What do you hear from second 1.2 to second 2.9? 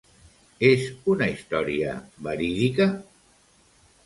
història verídica?